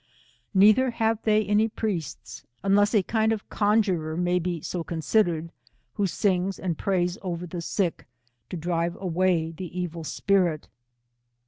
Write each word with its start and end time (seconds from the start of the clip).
Neither 0.55 0.89
have 0.89 1.21
they 1.21 1.45
any 1.45 1.67
priests, 1.67 2.43
unless 2.63 2.95
a 2.95 3.03
kind 3.03 3.31
of 3.31 3.47
conjurer 3.51 4.17
may 4.17 4.39
he 4.39 4.59
so 4.61 4.83
consitlered, 4.83 5.51
who 5.93 6.07
sings 6.07 6.57
and 6.57 6.75
prays 6.75 7.19
over 7.21 7.45
the 7.45 7.61
sick, 7.61 8.07
to 8.49 8.57
drive 8.57 8.95
away 8.99 9.51
the 9.51 9.79
evil 9.79 10.03
spirit. 10.03 10.67